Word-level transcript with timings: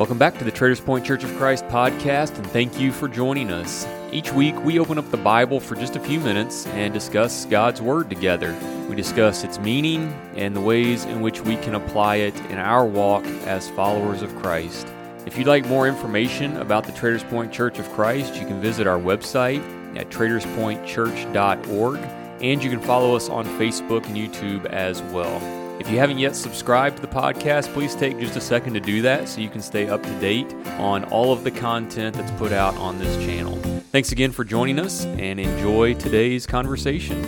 Welcome 0.00 0.16
back 0.16 0.38
to 0.38 0.44
the 0.44 0.50
Traders 0.50 0.80
Point 0.80 1.04
Church 1.04 1.24
of 1.24 1.36
Christ 1.36 1.66
podcast, 1.66 2.34
and 2.38 2.46
thank 2.46 2.80
you 2.80 2.90
for 2.90 3.06
joining 3.06 3.50
us. 3.50 3.86
Each 4.12 4.32
week, 4.32 4.58
we 4.64 4.78
open 4.78 4.96
up 4.96 5.10
the 5.10 5.18
Bible 5.18 5.60
for 5.60 5.74
just 5.74 5.94
a 5.94 6.00
few 6.00 6.18
minutes 6.20 6.66
and 6.68 6.94
discuss 6.94 7.44
God's 7.44 7.82
Word 7.82 8.08
together. 8.08 8.56
We 8.88 8.96
discuss 8.96 9.44
its 9.44 9.58
meaning 9.58 10.10
and 10.36 10.56
the 10.56 10.60
ways 10.62 11.04
in 11.04 11.20
which 11.20 11.42
we 11.42 11.56
can 11.56 11.74
apply 11.74 12.16
it 12.16 12.34
in 12.46 12.56
our 12.56 12.86
walk 12.86 13.26
as 13.44 13.68
followers 13.68 14.22
of 14.22 14.34
Christ. 14.36 14.88
If 15.26 15.36
you'd 15.36 15.46
like 15.46 15.66
more 15.66 15.86
information 15.86 16.56
about 16.56 16.84
the 16.84 16.92
Traders 16.92 17.24
Point 17.24 17.52
Church 17.52 17.78
of 17.78 17.86
Christ, 17.92 18.36
you 18.36 18.46
can 18.46 18.58
visit 18.58 18.86
our 18.86 18.98
website 18.98 19.60
at 19.98 20.08
traderspointchurch.org, 20.08 21.98
and 22.40 22.64
you 22.64 22.70
can 22.70 22.80
follow 22.80 23.14
us 23.14 23.28
on 23.28 23.44
Facebook 23.58 24.06
and 24.06 24.16
YouTube 24.16 24.64
as 24.64 25.02
well. 25.12 25.59
If 25.80 25.90
you 25.90 25.96
haven't 25.96 26.18
yet 26.18 26.36
subscribed 26.36 26.96
to 26.96 27.02
the 27.02 27.08
podcast, 27.08 27.72
please 27.72 27.94
take 27.94 28.18
just 28.18 28.36
a 28.36 28.40
second 28.40 28.74
to 28.74 28.80
do 28.80 29.00
that 29.00 29.26
so 29.26 29.40
you 29.40 29.48
can 29.48 29.62
stay 29.62 29.88
up 29.88 30.02
to 30.02 30.20
date 30.20 30.52
on 30.78 31.04
all 31.04 31.32
of 31.32 31.42
the 31.42 31.50
content 31.50 32.16
that's 32.16 32.30
put 32.32 32.52
out 32.52 32.76
on 32.76 32.98
this 32.98 33.16
channel. 33.24 33.56
Thanks 33.90 34.12
again 34.12 34.30
for 34.30 34.44
joining 34.44 34.78
us 34.78 35.06
and 35.06 35.40
enjoy 35.40 35.94
today's 35.94 36.46
conversation. 36.46 37.24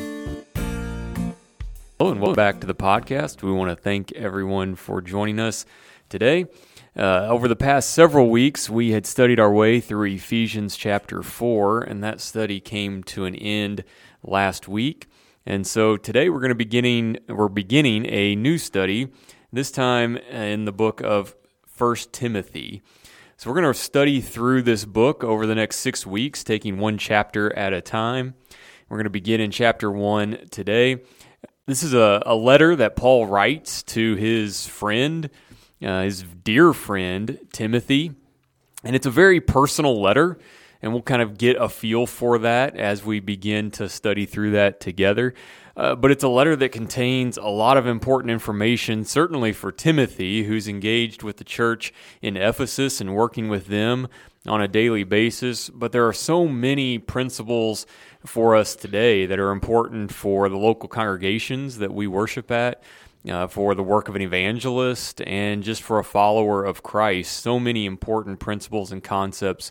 Hello 1.98 2.12
and 2.12 2.20
welcome 2.20 2.34
back 2.34 2.60
to 2.60 2.66
the 2.66 2.74
podcast. 2.74 3.42
We 3.42 3.50
want 3.50 3.70
to 3.70 3.82
thank 3.82 4.12
everyone 4.12 4.74
for 4.74 5.00
joining 5.00 5.40
us 5.40 5.64
today. 6.10 6.44
Uh, 6.94 7.28
over 7.28 7.48
the 7.48 7.56
past 7.56 7.94
several 7.94 8.28
weeks, 8.28 8.68
we 8.68 8.90
had 8.90 9.06
studied 9.06 9.40
our 9.40 9.50
way 9.50 9.80
through 9.80 10.08
Ephesians 10.08 10.76
chapter 10.76 11.22
4, 11.22 11.80
and 11.80 12.04
that 12.04 12.20
study 12.20 12.60
came 12.60 13.02
to 13.04 13.24
an 13.24 13.34
end 13.34 13.82
last 14.22 14.68
week. 14.68 15.08
And 15.44 15.66
so 15.66 15.96
today 15.96 16.28
we're 16.28 16.38
going 16.38 16.50
to 16.50 16.54
be 16.54 16.64
beginning 16.64 17.18
we're 17.28 17.48
beginning 17.48 18.06
a 18.06 18.36
new 18.36 18.58
study, 18.58 19.08
this 19.52 19.72
time 19.72 20.16
in 20.16 20.66
the 20.66 20.72
book 20.72 21.00
of 21.00 21.34
First 21.66 22.12
Timothy. 22.12 22.80
So 23.36 23.50
we're 23.50 23.60
going 23.60 23.72
to 23.72 23.78
study 23.78 24.20
through 24.20 24.62
this 24.62 24.84
book 24.84 25.24
over 25.24 25.46
the 25.46 25.56
next 25.56 25.78
6 25.78 26.06
weeks, 26.06 26.44
taking 26.44 26.78
one 26.78 26.96
chapter 26.96 27.52
at 27.56 27.72
a 27.72 27.80
time. 27.80 28.34
We're 28.88 28.98
going 28.98 29.04
to 29.04 29.10
begin 29.10 29.40
in 29.40 29.50
chapter 29.50 29.90
1 29.90 30.46
today. 30.52 31.02
This 31.66 31.82
is 31.82 31.92
a, 31.92 32.22
a 32.24 32.36
letter 32.36 32.76
that 32.76 32.94
Paul 32.94 33.26
writes 33.26 33.82
to 33.84 34.14
his 34.14 34.68
friend, 34.68 35.28
uh, 35.84 36.02
his 36.02 36.22
dear 36.22 36.72
friend 36.72 37.40
Timothy, 37.52 38.12
and 38.84 38.94
it's 38.94 39.06
a 39.06 39.10
very 39.10 39.40
personal 39.40 40.00
letter 40.00 40.38
and 40.82 40.92
we'll 40.92 41.02
kind 41.02 41.22
of 41.22 41.38
get 41.38 41.56
a 41.56 41.68
feel 41.68 42.06
for 42.06 42.38
that 42.38 42.76
as 42.76 43.04
we 43.04 43.20
begin 43.20 43.70
to 43.70 43.88
study 43.88 44.26
through 44.26 44.50
that 44.50 44.80
together. 44.80 45.32
Uh, 45.74 45.94
but 45.94 46.10
it's 46.10 46.24
a 46.24 46.28
letter 46.28 46.54
that 46.54 46.70
contains 46.70 47.38
a 47.38 47.46
lot 47.46 47.78
of 47.78 47.86
important 47.86 48.30
information, 48.30 49.04
certainly 49.04 49.52
for 49.52 49.72
Timothy, 49.72 50.44
who's 50.44 50.68
engaged 50.68 51.22
with 51.22 51.38
the 51.38 51.44
church 51.44 51.94
in 52.20 52.36
Ephesus 52.36 53.00
and 53.00 53.14
working 53.14 53.48
with 53.48 53.68
them 53.68 54.08
on 54.46 54.60
a 54.60 54.68
daily 54.68 55.04
basis. 55.04 55.70
But 55.70 55.92
there 55.92 56.06
are 56.06 56.12
so 56.12 56.46
many 56.46 56.98
principles 56.98 57.86
for 58.26 58.54
us 58.54 58.76
today 58.76 59.24
that 59.24 59.38
are 59.38 59.50
important 59.50 60.12
for 60.12 60.48
the 60.48 60.58
local 60.58 60.88
congregations 60.88 61.78
that 61.78 61.94
we 61.94 62.06
worship 62.06 62.50
at. 62.50 62.82
Uh, 63.30 63.46
for 63.46 63.76
the 63.76 63.84
work 63.84 64.08
of 64.08 64.16
an 64.16 64.22
evangelist 64.22 65.22
and 65.22 65.62
just 65.62 65.80
for 65.80 66.00
a 66.00 66.02
follower 66.02 66.64
of 66.64 66.82
Christ. 66.82 67.38
So 67.40 67.60
many 67.60 67.86
important 67.86 68.40
principles 68.40 68.90
and 68.90 69.00
concepts 69.00 69.70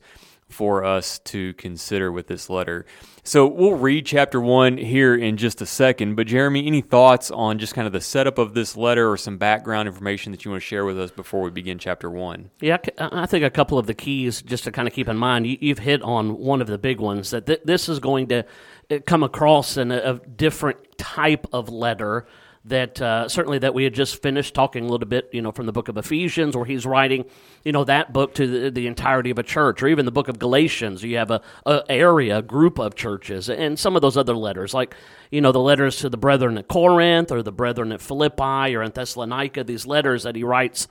for 0.52 0.84
us 0.84 1.20
to 1.20 1.54
consider 1.54 2.12
with 2.12 2.28
this 2.28 2.50
letter. 2.50 2.86
So 3.24 3.46
we'll 3.46 3.76
read 3.76 4.06
chapter 4.06 4.42
one 4.42 4.78
here 4.78 5.16
in 5.16 5.38
just 5.38 5.62
a 5.62 5.66
second. 5.66 6.16
But 6.16 6.28
Jeremy, 6.28 6.66
any 6.66 6.82
thoughts 6.82 7.30
on 7.30 7.60
just 7.60 7.76
kind 7.76 7.86
of 7.86 7.94
the 7.94 8.02
setup 8.02 8.38
of 8.38 8.54
this 8.54 8.76
letter 8.76 9.12
or 9.12 9.18
some 9.18 9.38
background 9.38 9.88
information 9.88 10.32
that 10.32 10.44
you 10.44 10.52
want 10.52 10.62
to 10.62 10.68
share 10.68 10.86
with 10.86 11.00
us 11.00 11.12
before 11.12 11.42
we 11.42 11.52
begin 11.52 11.78
chapter 11.78 12.10
one? 12.10 12.50
Yeah, 12.62 12.78
I 12.98 13.28
think 13.28 13.46
a 13.46 13.50
couple 13.52 13.78
of 13.78 13.86
the 13.86 13.94
keys 13.94 14.42
just 14.42 14.64
to 14.64 14.72
kind 14.72 14.88
of 14.88 14.94
keep 14.94 15.08
in 15.08 15.18
mind. 15.18 15.46
You've 15.46 15.80
hit 15.80 16.02
on 16.02 16.38
one 16.38 16.62
of 16.62 16.68
the 16.68 16.80
big 16.80 17.00
ones 17.00 17.30
that 17.30 17.46
this 17.66 17.88
is 17.88 18.00
going 18.00 18.28
to 18.30 18.46
uh, 18.90 19.00
come 19.06 19.22
across 19.22 19.78
in 19.78 19.92
a, 19.92 19.98
a 19.98 20.20
different 20.20 20.80
type 20.98 21.46
of 21.54 21.70
letter 21.70 22.25
that 22.66 23.02
uh, 23.02 23.28
certainly 23.28 23.58
that 23.60 23.74
we 23.74 23.84
had 23.84 23.94
just 23.94 24.22
finished 24.22 24.54
talking 24.54 24.86
a 24.86 24.88
little 24.88 25.08
bit, 25.08 25.30
you 25.32 25.42
know, 25.42 25.52
from 25.52 25.66
the 25.66 25.72
book 25.72 25.88
of 25.88 25.98
Ephesians, 25.98 26.56
where 26.56 26.66
he's 26.66 26.86
writing, 26.86 27.26
you 27.64 27.72
know, 27.72 27.84
that 27.84 28.14
book 28.14 28.36
to 28.36 28.46
the, 28.46 28.70
the 28.70 28.88
entirety 28.88 29.32
of 29.32 29.40
a 29.40 29.44
church, 29.44 29.82
or 29.82 29.88
even 29.88 30.06
the 30.06 30.12
book 30.12 30.28
of 30.28 30.38
Galatians. 30.38 31.04
You 31.04 31.18
have 31.18 31.32
a, 31.32 31.42
a, 31.66 31.84
area, 31.90 32.38
a 32.38 32.42
group 32.42 32.78
of 32.78 32.94
churches, 32.96 33.50
and 33.50 33.80
some 33.80 33.96
of 33.96 34.04
those 34.04 34.16
other 34.16 34.36
letters, 34.36 34.74
like 34.74 34.96
you 35.32 35.42
know, 35.42 35.52
the 35.52 35.60
letters 35.60 35.98
to 35.98 36.10
the 36.10 36.18
brethren 36.18 36.58
at 36.58 36.68
Corinth, 36.68 37.32
or 37.32 37.42
the 37.42 37.52
brethren 37.52 37.92
at 37.92 38.02
Philippi, 38.02 38.76
or 38.76 38.84
in 38.84 38.92
Thessalonica. 38.92 39.64
These 39.64 39.88
letters 39.88 40.24
that 40.24 40.36
he 40.36 40.44
writes 40.44 40.88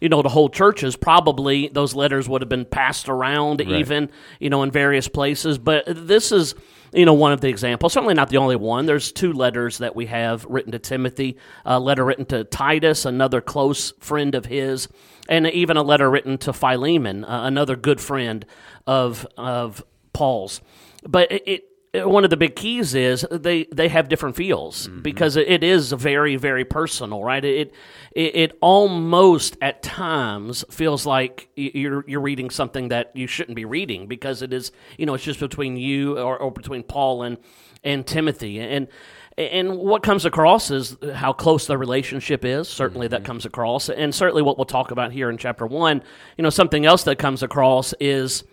you 0.00 0.08
know, 0.08 0.20
to 0.20 0.28
whole 0.28 0.48
churches, 0.48 0.96
probably 0.96 1.68
those 1.68 1.94
letters 1.94 2.28
would 2.28 2.42
have 2.42 2.48
been 2.48 2.64
passed 2.64 3.08
around 3.08 3.60
right. 3.60 3.68
even, 3.68 4.10
you 4.40 4.50
know, 4.50 4.64
in 4.64 4.70
various 4.72 5.06
places. 5.06 5.58
But 5.58 5.84
this 5.86 6.32
is, 6.32 6.56
you 6.92 7.06
know, 7.06 7.14
one 7.14 7.32
of 7.32 7.40
the 7.40 7.48
examples. 7.48 7.92
Certainly 7.92 8.14
not 8.14 8.28
the 8.28 8.36
only 8.36 8.56
one. 8.56 8.86
There's 8.86 9.12
two 9.12 9.32
letters 9.32 9.78
that 9.78 9.96
we 9.96 10.06
have 10.06 10.44
written 10.44 10.72
to 10.72 10.78
Timothy, 10.78 11.38
a 11.64 11.80
letter 11.80 12.04
written 12.04 12.26
to 12.26 12.44
Titus, 12.44 13.04
another 13.04 13.40
close 13.40 13.92
friend 14.00 14.34
of 14.34 14.46
his, 14.46 14.88
and 15.28 15.46
even 15.46 15.76
a 15.76 15.82
letter 15.82 16.10
written 16.10 16.38
to 16.38 16.52
Philemon, 16.52 17.24
uh, 17.24 17.44
another 17.44 17.76
good 17.76 18.00
friend 18.00 18.44
of 18.86 19.26
of 19.36 19.82
Paul's. 20.12 20.60
But 21.02 21.32
it, 21.32 21.42
it 21.46 21.64
one 21.94 22.24
of 22.24 22.30
the 22.30 22.36
big 22.38 22.56
keys 22.56 22.94
is 22.94 23.26
they 23.30 23.64
they 23.64 23.88
have 23.88 24.08
different 24.08 24.34
feels 24.34 24.88
mm-hmm. 24.88 25.02
because 25.02 25.36
it 25.36 25.62
is 25.62 25.92
very 25.92 26.36
very 26.36 26.64
personal, 26.64 27.22
right? 27.22 27.44
It, 27.44 27.72
it 28.12 28.36
it 28.36 28.58
almost 28.62 29.58
at 29.60 29.82
times 29.82 30.64
feels 30.70 31.04
like 31.04 31.48
you're 31.54 32.04
you're 32.08 32.20
reading 32.20 32.48
something 32.48 32.88
that 32.88 33.10
you 33.14 33.26
shouldn't 33.26 33.56
be 33.56 33.66
reading 33.66 34.06
because 34.06 34.40
it 34.40 34.54
is 34.54 34.72
you 34.96 35.04
know 35.04 35.14
it's 35.14 35.24
just 35.24 35.40
between 35.40 35.76
you 35.76 36.18
or, 36.18 36.38
or 36.38 36.50
between 36.50 36.82
Paul 36.82 37.22
and 37.24 37.36
and 37.84 38.06
Timothy 38.06 38.58
and 38.58 38.88
and 39.36 39.76
what 39.76 40.02
comes 40.02 40.24
across 40.24 40.70
is 40.70 40.96
how 41.14 41.32
close 41.32 41.66
the 41.66 41.76
relationship 41.76 42.44
is. 42.44 42.68
Certainly, 42.68 43.08
mm-hmm. 43.08 43.12
that 43.12 43.24
comes 43.24 43.44
across, 43.44 43.90
and 43.90 44.14
certainly 44.14 44.42
what 44.42 44.56
we'll 44.56 44.64
talk 44.64 44.92
about 44.92 45.12
here 45.12 45.28
in 45.28 45.36
chapter 45.36 45.66
one. 45.66 46.02
You 46.38 46.42
know, 46.42 46.50
something 46.50 46.86
else 46.86 47.02
that 47.04 47.18
comes 47.18 47.42
across 47.42 47.92
is 48.00 48.44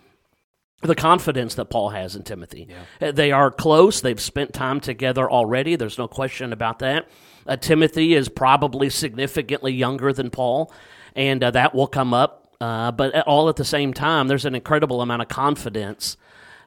the 0.80 0.94
confidence 0.94 1.54
that 1.56 1.66
Paul 1.66 1.90
has 1.90 2.16
in 2.16 2.22
Timothy. 2.22 2.68
Yeah. 2.68 3.08
Uh, 3.08 3.12
they 3.12 3.32
are 3.32 3.50
close. 3.50 4.00
They've 4.00 4.20
spent 4.20 4.52
time 4.52 4.80
together 4.80 5.30
already. 5.30 5.76
There's 5.76 5.98
no 5.98 6.08
question 6.08 6.52
about 6.52 6.78
that. 6.78 7.08
Uh, 7.46 7.56
Timothy 7.56 8.14
is 8.14 8.28
probably 8.28 8.90
significantly 8.90 9.72
younger 9.72 10.12
than 10.12 10.30
Paul, 10.30 10.72
and 11.14 11.42
uh, 11.42 11.50
that 11.50 11.74
will 11.74 11.86
come 11.86 12.14
up. 12.14 12.54
Uh, 12.60 12.92
but 12.92 13.26
all 13.26 13.48
at 13.48 13.56
the 13.56 13.64
same 13.64 13.94
time, 13.94 14.28
there's 14.28 14.44
an 14.44 14.54
incredible 14.54 15.00
amount 15.00 15.22
of 15.22 15.28
confidence 15.28 16.16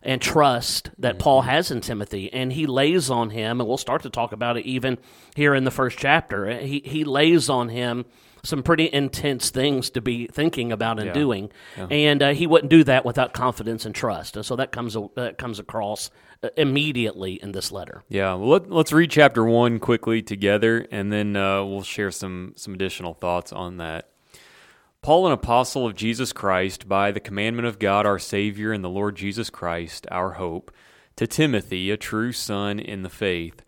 and 0.01 0.21
trust 0.21 0.89
that 0.97 1.13
mm-hmm. 1.13 1.19
Paul 1.19 1.41
has 1.43 1.71
in 1.71 1.81
Timothy, 1.81 2.31
and 2.33 2.51
he 2.51 2.65
lays 2.65 3.09
on 3.09 3.29
him, 3.29 3.61
and 3.61 3.67
we'll 3.67 3.77
start 3.77 4.03
to 4.03 4.09
talk 4.09 4.31
about 4.31 4.57
it 4.57 4.65
even 4.65 4.97
here 5.35 5.55
in 5.55 5.63
the 5.63 5.71
first 5.71 5.97
chapter. 5.97 6.59
He, 6.59 6.81
he 6.83 7.03
lays 7.03 7.49
on 7.49 7.69
him 7.69 8.05
some 8.43 8.61
pretty 8.61 8.89
intense 8.91 9.49
things 9.49 9.89
to 9.91 10.01
be 10.01 10.27
thinking 10.27 10.71
about 10.71 10.99
and 10.99 11.07
yeah. 11.07 11.13
doing, 11.13 11.51
yeah. 11.77 11.87
and 11.89 12.21
uh, 12.21 12.33
he 12.33 12.45
wouldn't 12.45 12.69
do 12.69 12.83
that 12.83 13.05
without 13.05 13.33
confidence 13.33 13.85
and 13.85 13.95
trust, 13.95 14.35
and 14.35 14.45
so 14.45 14.55
that 14.55 14.71
comes 14.71 14.95
uh, 14.95 15.31
comes 15.37 15.59
across 15.59 16.09
uh, 16.43 16.49
immediately 16.57 17.41
in 17.41 17.53
this 17.53 17.71
letter. 17.71 18.03
Yeah, 18.09 18.33
well, 18.33 18.59
let, 18.59 18.71
us 18.71 18.91
read 18.91 19.11
chapter 19.11 19.45
one 19.45 19.79
quickly 19.79 20.21
together, 20.21 20.85
and 20.91 21.11
then 21.11 21.35
uh, 21.35 21.63
we'll 21.63 21.83
share 21.83 22.11
some 22.11 22.53
some 22.57 22.73
additional 22.73 23.13
thoughts 23.13 23.53
on 23.53 23.77
that. 23.77 24.09
Paul, 25.01 25.27
an 25.27 25.33
apostle 25.33 25.85
of 25.85 25.95
Jesus 25.95 26.31
Christ, 26.31 26.87
by 26.87 27.11
the 27.11 27.19
commandment 27.19 27.67
of 27.67 27.77
God 27.77 28.05
our 28.05 28.19
Savior 28.19 28.71
and 28.71 28.83
the 28.83 28.89
Lord 28.89 29.17
Jesus 29.17 29.49
Christ, 29.49 30.07
our 30.09 30.33
hope, 30.33 30.71
to 31.17 31.27
Timothy, 31.27 31.91
a 31.91 31.97
true 31.97 32.31
son 32.31 32.79
in 32.79 33.03
the 33.03 33.09
faith. 33.09 33.63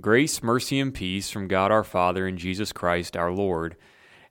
Grace, 0.00 0.42
mercy, 0.42 0.80
and 0.80 0.94
peace 0.94 1.28
from 1.28 1.48
God 1.48 1.70
our 1.70 1.84
Father 1.84 2.26
and 2.26 2.38
Jesus 2.38 2.72
Christ 2.72 3.16
our 3.16 3.30
Lord. 3.30 3.76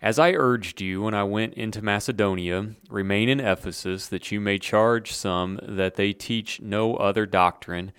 As 0.01 0.19
I 0.19 0.33
urged 0.33 0.79
you 0.79 1.01
when 1.01 1.15
I 1.15 1.23
went 1.23 1.55
into 1.55 1.81
Macedonia, 1.81 2.75
remain 2.87 3.29
in 3.29 3.39
Ephesus, 3.39 4.07
that 4.09 4.31
you 4.31 4.39
may 4.39 4.59
charge 4.59 5.11
some 5.11 5.59
that 5.63 5.95
they 5.95 6.13
teach 6.13 6.61
no 6.61 6.95
other 6.97 7.25
doctrine, 7.25 7.91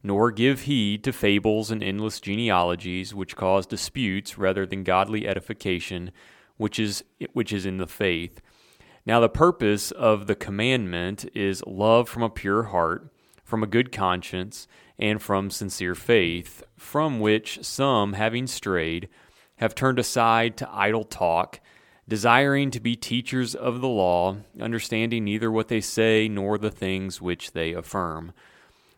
nor 0.00 0.30
give 0.30 0.62
heed 0.62 1.02
to 1.02 1.12
fables 1.12 1.72
and 1.72 1.82
endless 1.82 2.20
genealogies, 2.20 3.12
which 3.14 3.34
cause 3.34 3.66
disputes 3.66 4.38
rather 4.38 4.64
than 4.64 4.84
godly 4.84 5.26
edification, 5.26 6.12
which 6.56 6.78
is, 6.78 7.02
which 7.32 7.52
is 7.52 7.66
in 7.66 7.78
the 7.78 7.86
faith. 7.88 8.40
Now, 9.04 9.18
the 9.18 9.28
purpose 9.28 9.90
of 9.90 10.28
the 10.28 10.36
commandment 10.36 11.28
is 11.34 11.64
love 11.66 12.08
from 12.08 12.22
a 12.22 12.30
pure 12.30 12.64
heart, 12.64 13.12
from 13.42 13.64
a 13.64 13.66
good 13.66 13.90
conscience, 13.90 14.68
and 15.00 15.20
from 15.20 15.50
sincere 15.50 15.96
faith, 15.96 16.62
from 16.76 17.18
which 17.18 17.58
some, 17.62 18.12
having 18.12 18.46
strayed, 18.46 19.08
have 19.60 19.74
turned 19.74 19.98
aside 19.98 20.56
to 20.56 20.68
idle 20.72 21.04
talk, 21.04 21.60
desiring 22.08 22.70
to 22.70 22.80
be 22.80 22.96
teachers 22.96 23.54
of 23.54 23.82
the 23.82 23.88
law, 23.88 24.36
understanding 24.58 25.24
neither 25.24 25.50
what 25.50 25.68
they 25.68 25.82
say 25.82 26.28
nor 26.28 26.56
the 26.56 26.70
things 26.70 27.20
which 27.20 27.52
they 27.52 27.74
affirm. 27.74 28.32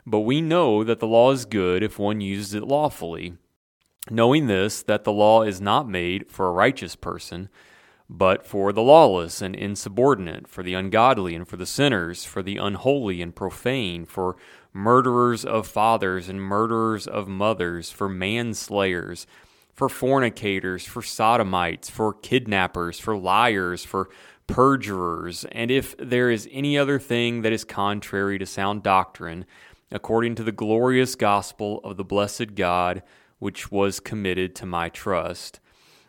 But 0.06 0.20
we 0.20 0.41
know 0.41 0.85
that 0.85 1.00
the 1.00 1.06
law 1.09 1.32
is 1.32 1.44
good 1.44 1.82
if 1.82 1.99
one 1.99 2.20
uses 2.20 2.55
it 2.55 2.62
lawfully, 2.62 3.35
knowing 4.09 4.47
this, 4.47 4.82
that 4.85 5.03
the 5.03 5.12
law 5.12 5.43
is 5.43 5.61
not 5.61 5.88
made 5.88 6.31
for 6.31 6.47
a 6.47 6.53
righteous 6.53 6.94
person, 6.94 7.49
but 8.08 8.47
for 8.47 8.73
the 8.73 8.82
lawless 8.82 9.43
and 9.43 9.56
insubordinate, 9.56 10.47
for 10.47 10.62
the 10.62 10.75
ungodly 10.75 11.35
and 11.35 11.49
for 11.49 11.56
the 11.56 11.67
sinners, 11.67 12.25
for 12.25 12.41
the 12.41 12.56
unholy 12.56 13.20
and 13.20 13.35
profane, 13.35 14.05
for 14.05 14.37
murderers 14.73 15.44
of 15.44 15.67
fathers 15.67 16.29
and 16.29 16.41
murderers 16.41 17.08
of 17.08 17.26
mothers, 17.26 17.91
for 17.91 18.08
manslayers, 18.08 19.26
for 19.72 19.88
fornicators, 19.88 20.84
for 20.84 21.02
sodomites, 21.02 21.88
for 21.88 22.12
kidnappers, 22.12 22.98
for 23.00 23.16
liars, 23.16 23.84
for 23.84 24.10
perjurers, 24.46 25.46
and 25.52 25.70
if 25.70 25.96
there 25.96 26.30
is 26.30 26.48
any 26.52 26.76
other 26.76 26.98
thing 26.98 27.42
that 27.42 27.52
is 27.52 27.64
contrary 27.64 28.38
to 28.38 28.44
sound 28.44 28.82
doctrine, 28.82 29.46
according 29.90 30.34
to 30.34 30.42
the 30.42 30.52
glorious 30.52 31.14
gospel 31.14 31.80
of 31.84 31.96
the 31.96 32.04
blessed 32.04 32.54
God, 32.54 33.02
which 33.38 33.70
was 33.70 34.00
committed 34.00 34.54
to 34.54 34.66
my 34.66 34.88
trust. 34.88 35.58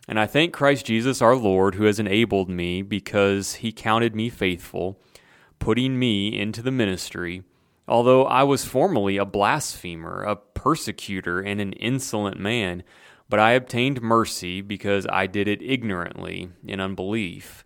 And 0.08 0.20
I 0.20 0.26
thank 0.26 0.54
Christ 0.54 0.86
Jesus 0.86 1.22
our 1.22 1.36
Lord, 1.36 1.76
who 1.76 1.86
has 1.86 2.00
enabled 2.00 2.50
me, 2.50 2.82
because 2.82 3.56
he 3.56 3.72
counted 3.72 4.16
me 4.16 4.30
faithful, 4.30 5.00
putting 5.60 5.98
me 5.98 6.38
into 6.38 6.62
the 6.62 6.72
ministry, 6.72 7.44
although 7.88 8.26
I 8.26 8.44
was 8.44 8.66
formerly 8.66 9.16
a 9.18 9.26
blasphemer, 9.26 10.24
a 10.24 10.36
persecutor, 10.36 11.40
and 11.40 11.62
an 11.62 11.74
insolent 11.74 12.40
man. 12.40 12.84
But 13.34 13.40
I 13.40 13.54
obtained 13.54 14.04
mercy 14.04 14.62
because 14.62 15.08
I 15.12 15.26
did 15.26 15.48
it 15.48 15.64
ignorantly, 15.64 16.52
in 16.68 16.80
unbelief. 16.80 17.66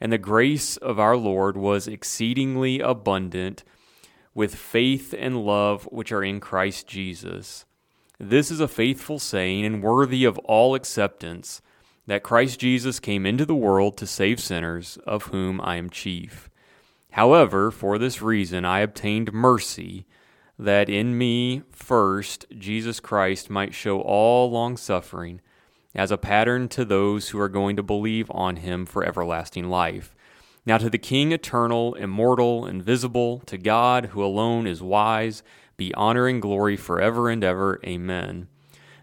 And 0.00 0.10
the 0.10 0.16
grace 0.16 0.78
of 0.78 0.98
our 0.98 1.18
Lord 1.18 1.54
was 1.54 1.86
exceedingly 1.86 2.80
abundant 2.80 3.62
with 4.32 4.54
faith 4.54 5.14
and 5.18 5.44
love 5.44 5.84
which 5.92 6.12
are 6.12 6.24
in 6.24 6.40
Christ 6.40 6.86
Jesus. 6.86 7.66
This 8.18 8.50
is 8.50 8.58
a 8.58 8.66
faithful 8.66 9.18
saying 9.18 9.66
and 9.66 9.82
worthy 9.82 10.24
of 10.24 10.38
all 10.38 10.74
acceptance 10.74 11.60
that 12.06 12.22
Christ 12.22 12.58
Jesus 12.58 12.98
came 12.98 13.26
into 13.26 13.44
the 13.44 13.54
world 13.54 13.98
to 13.98 14.06
save 14.06 14.40
sinners, 14.40 14.96
of 15.06 15.24
whom 15.24 15.60
I 15.60 15.76
am 15.76 15.90
chief. 15.90 16.48
However, 17.10 17.70
for 17.70 17.98
this 17.98 18.22
reason 18.22 18.64
I 18.64 18.78
obtained 18.78 19.34
mercy, 19.34 20.06
that 20.58 20.88
in 20.88 21.16
me 21.16 21.62
first 21.70 22.46
Jesus 22.56 23.00
Christ 23.00 23.50
might 23.50 23.74
show 23.74 24.00
all 24.00 24.50
longsuffering 24.50 25.40
as 25.94 26.10
a 26.10 26.18
pattern 26.18 26.68
to 26.68 26.84
those 26.84 27.30
who 27.30 27.40
are 27.40 27.48
going 27.48 27.76
to 27.76 27.82
believe 27.82 28.30
on 28.30 28.56
him 28.56 28.86
for 28.86 29.04
everlasting 29.04 29.68
life. 29.68 30.14
Now 30.64 30.78
to 30.78 30.88
the 30.88 30.98
King 30.98 31.32
eternal, 31.32 31.94
immortal, 31.94 32.66
invisible, 32.66 33.40
to 33.46 33.58
God 33.58 34.06
who 34.06 34.24
alone 34.24 34.66
is 34.66 34.82
wise, 34.82 35.42
be 35.76 35.92
honor 35.94 36.28
and 36.28 36.40
glory 36.40 36.76
forever 36.76 37.28
and 37.28 37.42
ever. 37.42 37.80
Amen. 37.84 38.48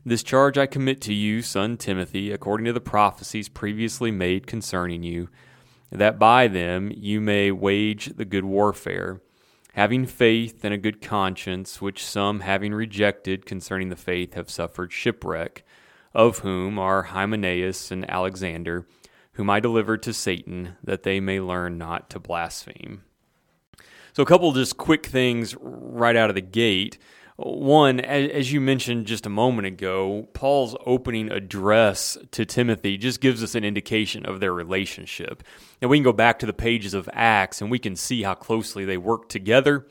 This 0.05 0.23
charge 0.23 0.57
I 0.57 0.65
commit 0.65 1.01
to 1.01 1.13
you, 1.13 1.41
son 1.41 1.75
Timothy, 1.75 2.31
according 2.31 2.65
to 2.65 2.73
the 2.73 2.79
prophecies 2.79 3.49
previously 3.49 4.11
made 4.11 4.47
concerning 4.47 5.03
you, 5.03 5.29
that 5.91 6.17
by 6.17 6.47
them 6.47 6.91
you 6.95 7.19
may 7.19 7.51
wage 7.51 8.15
the 8.15 8.25
good 8.25 8.45
warfare, 8.45 9.21
having 9.79 10.05
faith 10.05 10.65
and 10.65 10.73
a 10.73 10.77
good 10.77 11.01
conscience, 11.01 11.81
which 11.81 12.05
some, 12.05 12.41
having 12.41 12.73
rejected 12.73 13.45
concerning 13.45 13.87
the 13.87 13.95
faith, 13.95 14.33
have 14.33 14.49
suffered 14.49 14.91
shipwreck, 14.91 15.63
of 16.13 16.39
whom 16.39 16.77
are 16.77 17.03
Hymenaeus 17.03 17.89
and 17.89 18.09
Alexander 18.11 18.85
whom 19.39 19.49
I 19.49 19.61
delivered 19.61 20.03
to 20.03 20.11
Satan, 20.11 20.75
that 20.83 21.03
they 21.03 21.21
may 21.21 21.39
learn 21.39 21.77
not 21.77 22.09
to 22.09 22.19
blaspheme. 22.19 23.03
So, 24.11 24.21
a 24.21 24.25
couple 24.25 24.51
just 24.51 24.75
quick 24.75 25.05
things 25.05 25.55
right 25.61 26.17
out 26.17 26.27
of 26.27 26.35
the 26.35 26.41
gate. 26.41 26.97
One, 27.41 28.01
as 28.01 28.51
you 28.51 28.59
mentioned 28.59 29.05
just 29.05 29.25
a 29.25 29.29
moment 29.29 29.65
ago, 29.65 30.27
Paul's 30.33 30.75
opening 30.85 31.31
address 31.31 32.17
to 32.31 32.45
Timothy 32.45 32.97
just 32.97 33.21
gives 33.21 33.41
us 33.41 33.55
an 33.55 33.63
indication 33.63 34.25
of 34.25 34.41
their 34.41 34.51
relationship. 34.51 35.43
And 35.79 35.89
we 35.89 35.95
can 35.95 36.03
go 36.03 36.11
back 36.11 36.39
to 36.39 36.45
the 36.45 36.51
pages 36.51 36.93
of 36.93 37.09
Acts 37.13 37.61
and 37.61 37.71
we 37.71 37.79
can 37.79 37.95
see 37.95 38.23
how 38.23 38.33
closely 38.33 38.83
they 38.83 38.97
worked 38.97 39.31
together, 39.31 39.87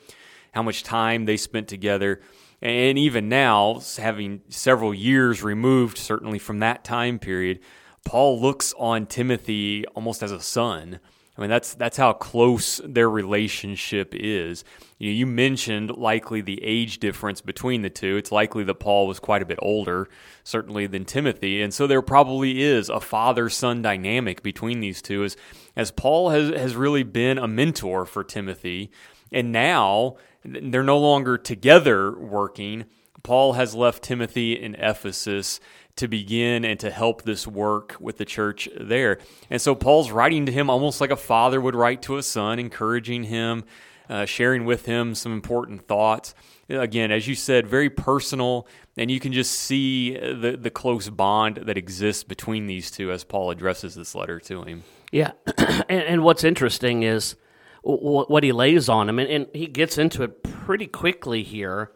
how 0.53 0.63
much 0.63 0.83
time 0.83 1.25
they 1.25 1.39
spent 1.39 1.69
together. 1.69 2.21
And 2.61 2.99
even 2.99 3.31
now, 3.31 3.81
having 3.97 4.43
several 4.51 4.93
years 4.93 5.43
removed, 5.43 5.97
certainly 5.97 6.39
from 6.39 6.59
that 6.59 6.85
time 6.85 7.19
period, 7.19 7.61
Paul 8.05 8.43
looks 8.43 8.75
on 8.79 9.07
Timothy 9.07 9.87
almost 9.95 10.23
as 10.23 10.33
a 10.33 10.41
son. 10.43 11.01
I 11.39 11.41
mean, 11.41 11.51
that's 11.51 11.75
that's 11.75 11.97
how 11.97 12.15
close 12.15 12.81
their 12.85 13.09
relationship 13.09 14.13
is. 14.13 14.65
You, 14.99 15.11
know, 15.11 15.17
you 15.17 15.27
mentioned 15.27 15.97
likely 15.97 16.41
the 16.41 16.61
age 16.65 16.99
difference 16.99 17.41
between 17.41 17.83
the 17.83 17.91
two. 17.91 18.17
It's 18.17 18.33
likely 18.33 18.65
that 18.65 18.81
Paul 18.81 19.07
was 19.07 19.21
quite 19.21 19.41
a 19.41 19.47
bit 19.47 19.61
older, 19.63 20.09
certainly 20.43 20.89
than 20.89 21.05
Timothy, 21.05 21.63
and 21.63 21.73
so 21.73 21.87
there 21.87 22.03
probably 22.03 22.61
is 22.61 22.89
a 22.89 22.99
father-son 22.99 23.83
dynamic 23.83 24.43
between 24.43 24.81
these 24.81 25.01
two. 25.01 25.23
As 25.23 25.37
as 25.77 25.93
Paul 25.93 26.31
has 26.31 26.51
has 26.59 26.75
really 26.75 27.05
been 27.05 27.39
a 27.39 27.47
mentor 27.47 28.05
for 28.05 28.25
Timothy, 28.25 28.91
and 29.31 29.53
now 29.53 30.17
they're 30.45 30.83
no 30.83 30.99
longer 30.99 31.39
together 31.39 32.19
working. 32.19 32.87
Paul 33.23 33.53
has 33.53 33.75
left 33.77 34.03
Timothy 34.03 34.53
in 34.53 34.75
Ephesus 34.75 35.61
to 35.99 36.09
begin 36.09 36.65
and 36.65 36.81
to 36.81 36.91
help 36.91 37.23
this 37.23 37.47
work 37.47 37.97
with 38.01 38.19
the 38.19 38.25
church 38.25 38.69
there. 38.79 39.19
And 39.51 39.61
so 39.61 39.75
Paul's 39.75 40.11
writing 40.11 40.47
to 40.47 40.53
him 40.53 40.71
almost 40.71 41.01
like 41.01 41.11
a 41.11 41.17
father 41.17 41.61
would 41.61 41.75
write 41.75 42.03
to 42.03 42.17
a 42.17 42.23
son, 42.23 42.59
encouraging 42.59 43.25
him, 43.25 43.65
uh, 44.09 44.25
sharing 44.25 44.65
with 44.65 44.87
him 44.87 45.15
some 45.15 45.33
important 45.33 45.87
thoughts. 45.87 46.35
Again, 46.69 47.11
as 47.11 47.27
you 47.27 47.35
said, 47.35 47.67
very 47.67 47.91
personal, 47.91 48.67
and 48.97 49.11
you 49.11 49.21
can 49.21 49.33
just 49.33 49.53
see 49.53 50.13
the, 50.15 50.59
the 50.61 50.71
close 50.71 51.09
bond 51.09 51.57
that 51.57 51.79
exists 51.79 52.25
between 52.25 52.67
these 52.67 52.91
two 52.91 53.11
as 53.11 53.25
Paul 53.25 53.51
addresses 53.51 53.95
this 53.95 54.15
letter 54.15 54.39
to 54.41 54.63
him. 54.63 54.85
Yeah, 55.11 55.33
and, 55.89 56.03
and, 56.03 56.23
what's 56.23 56.45
interesting 56.45 57.03
is 57.03 57.37
what 57.83 58.43
he 58.43 58.53
lays 58.53 58.91
on 58.91 59.09
him, 59.09 59.19
and, 59.19 59.31
and 59.31 59.47
he 59.55 59.67
gets 59.67 59.97
into 59.97 60.23
it 60.23 60.43
pretty 60.43 60.87
quickly 60.87 61.43
here 61.43 61.91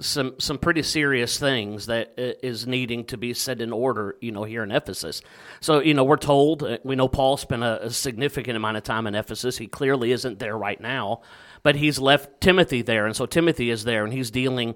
some 0.00 0.34
some 0.38 0.58
pretty 0.58 0.82
serious 0.82 1.38
things 1.38 1.86
that 1.86 2.14
uh, 2.18 2.70
needing 2.70 3.04
to 3.06 3.16
be 3.16 3.32
set 3.32 3.60
in 3.60 3.72
order, 3.72 4.16
you 4.20 4.30
know, 4.30 4.44
here 4.44 4.62
in 4.62 4.70
Ephesus. 4.70 5.22
So, 5.60 5.80
you 5.80 5.94
know, 5.94 6.04
we're 6.04 6.16
told 6.16 6.62
uh, 6.62 6.78
we 6.84 6.96
know 6.96 7.08
Paul 7.08 7.36
spent 7.36 7.62
a, 7.62 7.86
a, 7.86 7.90
significant 7.90 8.56
amount 8.56 8.76
of 8.76 8.82
time 8.82 9.06
in 9.06 9.14
Ephesus. 9.14 9.56
He 9.56 9.66
clearly 9.66 10.12
isn't 10.12 10.38
there 10.38 10.56
right 10.56 10.80
now, 10.80 11.22
but 11.62 11.76
he's 11.76 11.98
left 11.98 12.40
Timothy 12.40 12.82
there, 12.82 13.06
and 13.06 13.16
so 13.16 13.26
Timothy 13.26 13.70
is 13.70 13.84
there, 13.84 14.04
and 14.04 14.12
he's 14.12 14.30
dealing 14.30 14.74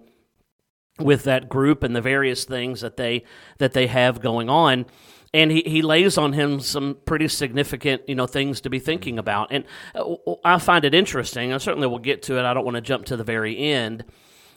with 0.98 1.24
that 1.24 1.48
group 1.48 1.82
and 1.82 1.94
the 1.94 2.00
various 2.00 2.44
things 2.44 2.80
that 2.80 2.96
they 2.96 3.24
that 3.58 3.72
they 3.72 3.86
have 3.88 4.20
going 4.20 4.48
on. 4.48 4.86
And 5.32 5.52
he, 5.52 5.62
he 5.64 5.82
lays 5.82 6.18
on 6.18 6.32
him 6.32 6.58
some 6.58 6.96
pretty 7.04 7.28
significant, 7.28 8.08
you 8.08 8.16
know, 8.16 8.26
things 8.26 8.62
to 8.62 8.70
be 8.70 8.80
thinking 8.80 9.16
about. 9.16 9.52
And 9.52 9.64
uh, 9.94 10.16
I 10.44 10.58
find 10.58 10.84
it 10.84 10.92
interesting. 10.92 11.52
I 11.52 11.58
certainly 11.58 11.86
will 11.86 12.00
get 12.00 12.22
to 12.24 12.38
it. 12.38 12.44
I 12.44 12.52
don't 12.52 12.64
want 12.64 12.74
to 12.74 12.80
jump 12.80 13.04
to 13.06 13.16
the 13.16 13.22
very 13.22 13.56
end 13.56 14.04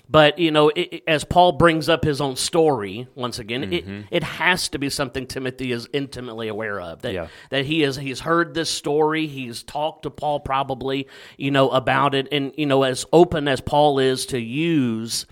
but 0.09 0.37
you 0.37 0.51
know, 0.51 0.69
it, 0.69 1.03
as 1.07 1.23
Paul 1.23 1.53
brings 1.53 1.87
up 1.87 2.03
his 2.03 2.19
own 2.19 2.35
story 2.35 3.07
once 3.15 3.39
again, 3.39 3.63
mm-hmm. 3.63 3.91
it, 3.91 4.05
it 4.11 4.23
has 4.23 4.67
to 4.69 4.77
be 4.77 4.89
something 4.89 5.25
Timothy 5.25 5.71
is 5.71 5.87
intimately 5.93 6.49
aware 6.49 6.79
of. 6.79 7.01
That 7.01 7.13
yeah. 7.13 7.27
that 7.51 7.65
he 7.65 7.83
is 7.83 7.95
he's 7.95 8.19
heard 8.19 8.53
this 8.53 8.69
story, 8.69 9.27
he's 9.27 9.63
talked 9.63 10.03
to 10.03 10.09
Paul 10.09 10.41
probably, 10.41 11.07
you 11.37 11.51
know, 11.51 11.69
about 11.69 12.15
it, 12.15 12.27
and 12.31 12.53
you 12.57 12.65
know, 12.65 12.83
as 12.83 13.05
open 13.13 13.47
as 13.47 13.61
Paul 13.61 13.99
is 13.99 14.25
to 14.27 14.39
use, 14.39 15.25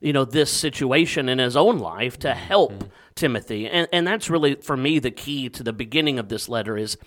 you 0.00 0.12
know, 0.12 0.26
this 0.26 0.50
situation 0.50 1.28
in 1.28 1.38
his 1.38 1.56
own 1.56 1.78
life 1.78 2.18
to 2.20 2.34
help 2.34 2.72
mm-hmm. 2.72 2.88
Timothy, 3.14 3.66
and 3.66 3.88
and 3.92 4.06
that's 4.06 4.28
really 4.28 4.56
for 4.56 4.76
me 4.76 4.98
the 4.98 5.10
key 5.10 5.48
to 5.48 5.62
the 5.62 5.72
beginning 5.72 6.18
of 6.18 6.28
this 6.28 6.50
letter 6.50 6.76
is 6.76 6.98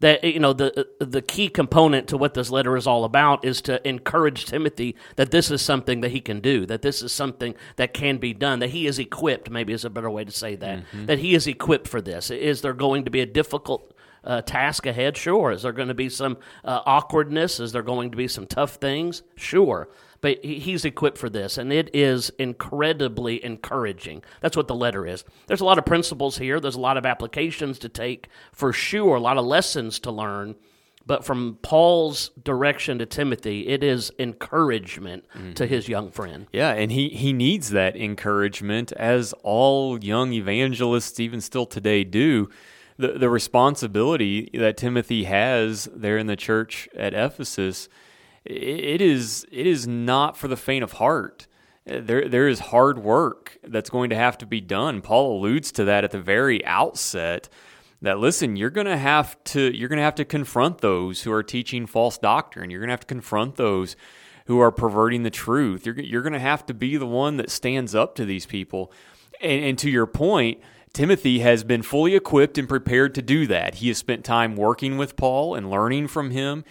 that 0.00 0.22
you 0.24 0.38
know 0.38 0.52
the 0.52 0.86
the 1.00 1.22
key 1.22 1.48
component 1.48 2.08
to 2.08 2.16
what 2.16 2.34
this 2.34 2.50
letter 2.50 2.76
is 2.76 2.86
all 2.86 3.04
about 3.04 3.44
is 3.44 3.60
to 3.62 3.86
encourage 3.86 4.44
Timothy 4.44 4.96
that 5.16 5.30
this 5.30 5.50
is 5.50 5.62
something 5.62 6.00
that 6.00 6.10
he 6.10 6.20
can 6.20 6.40
do, 6.40 6.66
that 6.66 6.82
this 6.82 7.02
is 7.02 7.12
something 7.12 7.54
that 7.76 7.94
can 7.94 8.18
be 8.18 8.32
done, 8.32 8.58
that 8.58 8.70
he 8.70 8.86
is 8.86 8.98
equipped. 8.98 9.50
Maybe 9.50 9.72
is 9.72 9.84
a 9.84 9.90
better 9.90 10.10
way 10.10 10.24
to 10.24 10.32
say 10.32 10.56
that. 10.56 10.78
Mm-hmm. 10.78 11.06
That 11.06 11.18
he 11.18 11.34
is 11.34 11.46
equipped 11.46 11.88
for 11.88 12.00
this. 12.00 12.30
Is 12.30 12.60
there 12.60 12.74
going 12.74 13.04
to 13.04 13.10
be 13.10 13.20
a 13.20 13.26
difficult 13.26 13.94
uh, 14.24 14.42
task 14.42 14.86
ahead? 14.86 15.16
Sure. 15.16 15.52
Is 15.52 15.62
there 15.62 15.72
going 15.72 15.88
to 15.88 15.94
be 15.94 16.08
some 16.08 16.38
uh, 16.64 16.82
awkwardness? 16.84 17.60
Is 17.60 17.72
there 17.72 17.82
going 17.82 18.10
to 18.10 18.16
be 18.16 18.28
some 18.28 18.46
tough 18.46 18.74
things? 18.74 19.22
Sure 19.36 19.88
but 20.20 20.44
he's 20.44 20.84
equipped 20.84 21.18
for 21.18 21.28
this, 21.28 21.58
and 21.58 21.72
it 21.72 21.90
is 21.94 22.30
incredibly 22.38 23.44
encouraging. 23.44 24.22
That's 24.40 24.56
what 24.56 24.68
the 24.68 24.74
letter 24.74 25.06
is. 25.06 25.24
There's 25.46 25.60
a 25.60 25.64
lot 25.64 25.78
of 25.78 25.86
principles 25.86 26.38
here, 26.38 26.60
there's 26.60 26.74
a 26.76 26.80
lot 26.80 26.96
of 26.96 27.06
applications 27.06 27.78
to 27.80 27.88
take 27.88 28.28
for 28.52 28.72
sure, 28.72 29.16
a 29.16 29.20
lot 29.20 29.38
of 29.38 29.44
lessons 29.44 29.98
to 30.00 30.10
learn. 30.10 30.56
But 31.06 31.24
from 31.24 31.58
Paul's 31.62 32.30
direction 32.42 32.98
to 32.98 33.06
Timothy, 33.06 33.68
it 33.68 33.84
is 33.84 34.10
encouragement 34.18 35.24
mm-hmm. 35.32 35.52
to 35.52 35.66
his 35.66 35.88
young 35.88 36.10
friend. 36.10 36.48
Yeah, 36.52 36.72
and 36.72 36.90
he, 36.90 37.10
he 37.10 37.32
needs 37.32 37.70
that 37.70 37.96
encouragement, 37.96 38.90
as 38.92 39.32
all 39.44 40.02
young 40.02 40.32
evangelists, 40.32 41.20
even 41.20 41.40
still 41.40 41.66
today, 41.66 42.02
do. 42.02 42.50
The, 42.98 43.12
the 43.12 43.28
responsibility 43.28 44.50
that 44.54 44.78
Timothy 44.78 45.24
has 45.24 45.88
there 45.94 46.18
in 46.18 46.26
the 46.26 46.34
church 46.34 46.88
at 46.96 47.14
Ephesus 47.14 47.88
it 48.48 49.00
is 49.00 49.46
it 49.50 49.66
is 49.66 49.86
not 49.86 50.36
for 50.36 50.48
the 50.48 50.56
faint 50.56 50.84
of 50.84 50.92
heart. 50.92 51.46
There 51.84 52.28
there 52.28 52.48
is 52.48 52.58
hard 52.58 52.98
work 52.98 53.58
that's 53.62 53.90
going 53.90 54.10
to 54.10 54.16
have 54.16 54.38
to 54.38 54.46
be 54.46 54.60
done. 54.60 55.00
Paul 55.00 55.38
alludes 55.38 55.70
to 55.72 55.84
that 55.84 56.04
at 56.04 56.10
the 56.10 56.20
very 56.20 56.64
outset 56.64 57.48
that 58.02 58.18
listen, 58.18 58.56
you're 58.56 58.70
going 58.70 58.86
to 58.86 58.96
have 58.96 59.42
to 59.44 59.76
you're 59.76 59.88
going 59.88 59.98
to 59.98 60.02
have 60.02 60.14
to 60.16 60.24
confront 60.24 60.78
those 60.78 61.22
who 61.22 61.32
are 61.32 61.42
teaching 61.42 61.86
false 61.86 62.18
doctrine. 62.18 62.70
You're 62.70 62.80
going 62.80 62.88
to 62.88 62.92
have 62.94 63.00
to 63.00 63.06
confront 63.06 63.56
those 63.56 63.96
who 64.46 64.60
are 64.60 64.70
perverting 64.70 65.22
the 65.22 65.30
truth. 65.30 65.86
You're 65.86 65.98
you're 66.00 66.22
going 66.22 66.32
to 66.32 66.38
have 66.38 66.66
to 66.66 66.74
be 66.74 66.96
the 66.96 67.06
one 67.06 67.36
that 67.36 67.50
stands 67.50 67.94
up 67.94 68.14
to 68.16 68.24
these 68.24 68.46
people. 68.46 68.92
And, 69.40 69.64
and 69.64 69.78
to 69.78 69.90
your 69.90 70.06
point, 70.06 70.60
Timothy 70.92 71.40
has 71.40 71.62
been 71.62 71.82
fully 71.82 72.14
equipped 72.14 72.58
and 72.58 72.68
prepared 72.68 73.14
to 73.16 73.22
do 73.22 73.46
that. 73.48 73.76
He 73.76 73.88
has 73.88 73.98
spent 73.98 74.24
time 74.24 74.56
working 74.56 74.96
with 74.96 75.16
Paul 75.16 75.54
and 75.54 75.70
learning 75.70 76.08
from 76.08 76.30
him. 76.30 76.64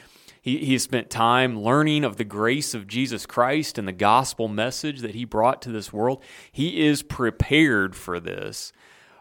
He, 0.46 0.60
he 0.60 0.78
spent 0.78 1.10
time 1.10 1.60
learning 1.60 2.04
of 2.04 2.18
the 2.18 2.24
grace 2.24 2.76
of 2.76 2.86
Jesus 2.86 3.26
Christ 3.26 3.80
and 3.80 3.88
the 3.88 3.92
gospel 3.92 4.48
message 4.48 5.02
that 5.02 5.16
he 5.16 5.26
brought 5.26 5.60
to 5.64 5.72
this 5.72 5.92
world. 5.92 6.22
He 6.52 6.86
is 6.86 7.02
prepared 7.02 7.96
for 7.96 8.20
this, 8.20 8.72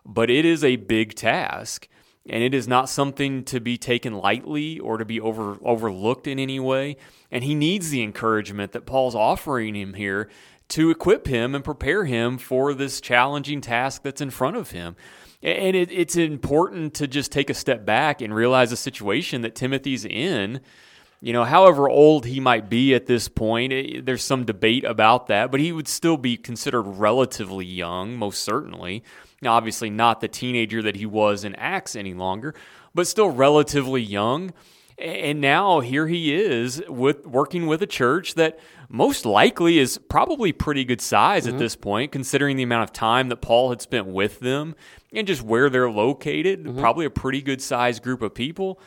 but 0.04 0.28
it 0.28 0.44
is 0.44 0.62
a 0.62 0.76
big 0.76 1.14
task 1.14 1.88
and 2.28 2.42
it 2.42 2.52
is 2.52 2.68
not 2.68 2.90
something 2.90 3.42
to 3.44 3.58
be 3.58 3.78
taken 3.78 4.12
lightly 4.12 4.78
or 4.78 4.98
to 4.98 5.06
be 5.06 5.18
over, 5.18 5.56
overlooked 5.62 6.26
in 6.26 6.38
any 6.38 6.60
way. 6.60 6.98
And 7.30 7.42
he 7.42 7.54
needs 7.54 7.88
the 7.88 8.02
encouragement 8.02 8.72
that 8.72 8.84
Paul's 8.84 9.14
offering 9.14 9.74
him 9.74 9.94
here 9.94 10.28
to 10.68 10.90
equip 10.90 11.26
him 11.26 11.54
and 11.54 11.64
prepare 11.64 12.04
him 12.04 12.36
for 12.36 12.74
this 12.74 13.00
challenging 13.00 13.62
task 13.62 14.02
that's 14.02 14.20
in 14.20 14.28
front 14.28 14.58
of 14.58 14.72
him. 14.72 14.94
And 15.42 15.74
it, 15.74 15.90
it's 15.90 16.16
important 16.16 16.92
to 16.94 17.06
just 17.06 17.32
take 17.32 17.48
a 17.48 17.54
step 17.54 17.86
back 17.86 18.20
and 18.20 18.34
realize 18.34 18.68
the 18.68 18.76
situation 18.76 19.40
that 19.40 19.54
Timothy's 19.54 20.04
in. 20.04 20.60
You 21.20 21.32
know, 21.32 21.44
however 21.44 21.88
old 21.88 22.26
he 22.26 22.38
might 22.38 22.68
be 22.68 22.94
at 22.94 23.06
this 23.06 23.28
point, 23.28 23.72
it, 23.72 23.96
eh, 23.96 24.00
there's 24.04 24.22
some 24.22 24.44
debate 24.44 24.84
about 24.84 25.28
that, 25.28 25.50
but 25.50 25.60
he 25.60 25.72
would 25.72 25.88
still 25.88 26.16
be 26.16 26.36
considered 26.36 26.82
relatively 26.82 27.64
young, 27.64 28.16
most 28.16 28.44
certainly. 28.44 29.02
Now, 29.40 29.54
obviously, 29.54 29.90
not 29.90 30.20
the 30.20 30.28
teenager 30.28 30.82
that 30.82 30.96
he 30.96 31.06
was 31.06 31.44
in 31.44 31.54
Acts 31.54 31.96
any 31.96 32.14
longer, 32.14 32.54
but 32.94 33.06
still 33.06 33.30
relatively 33.30 34.02
young. 34.02 34.52
And 34.98 35.40
now 35.40 35.80
here 35.80 36.06
he 36.06 36.32
is 36.32 36.82
with 36.88 37.26
working 37.26 37.66
with 37.66 37.82
a 37.82 37.86
church 37.86 38.34
that 38.34 38.60
most 38.88 39.26
likely 39.26 39.78
is 39.78 39.98
probably 39.98 40.52
pretty 40.52 40.84
good 40.84 41.00
size 41.00 41.46
mm-hmm. 41.46 41.54
at 41.54 41.58
this 41.58 41.74
point, 41.74 42.12
considering 42.12 42.56
the 42.56 42.62
amount 42.62 42.84
of 42.84 42.92
time 42.92 43.28
that 43.28 43.36
Paul 43.36 43.70
had 43.70 43.80
spent 43.80 44.06
with 44.06 44.38
them 44.38 44.76
and 45.12 45.26
just 45.26 45.42
where 45.42 45.68
they're 45.68 45.90
located. 45.90 46.64
Mm-hmm. 46.64 46.78
Probably 46.78 47.06
a 47.06 47.10
pretty 47.10 47.42
good 47.42 47.60
sized 47.60 48.02
group 48.02 48.22
of 48.22 48.34
people. 48.34 48.78